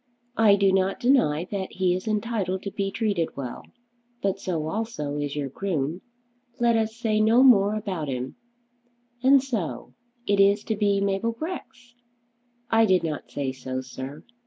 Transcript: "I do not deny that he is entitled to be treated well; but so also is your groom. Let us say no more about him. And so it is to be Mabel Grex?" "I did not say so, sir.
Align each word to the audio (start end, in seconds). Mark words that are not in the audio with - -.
"I 0.39 0.55
do 0.55 0.71
not 0.71 0.99
deny 0.99 1.45
that 1.51 1.73
he 1.73 1.93
is 1.93 2.07
entitled 2.07 2.63
to 2.63 2.71
be 2.71 2.89
treated 2.89 3.37
well; 3.37 3.61
but 4.23 4.39
so 4.39 4.65
also 4.67 5.17
is 5.17 5.35
your 5.35 5.49
groom. 5.49 6.01
Let 6.59 6.75
us 6.75 6.95
say 6.95 7.19
no 7.19 7.43
more 7.43 7.75
about 7.75 8.07
him. 8.07 8.35
And 9.21 9.43
so 9.43 9.93
it 10.25 10.39
is 10.39 10.63
to 10.63 10.75
be 10.75 11.01
Mabel 11.01 11.33
Grex?" 11.33 11.93
"I 12.71 12.87
did 12.87 13.03
not 13.03 13.29
say 13.29 13.51
so, 13.51 13.81
sir. 13.81 14.23